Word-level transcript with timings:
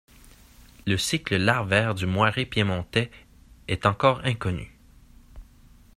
Le 0.87 0.97
cycle 0.97 1.35
larvaire 1.37 1.93
du 1.93 2.07
Moiré 2.07 2.47
piémontais 2.47 3.11
est 3.67 3.85
encore 3.85 4.19
inconnu. 4.25 4.75